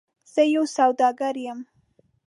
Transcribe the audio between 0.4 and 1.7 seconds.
یو سوداګر یم.